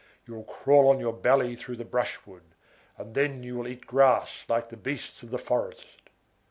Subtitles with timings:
[0.25, 2.55] You will crawl on your belly through the brushwood,
[2.97, 6.09] and you will eat grass like the beasts of the forest.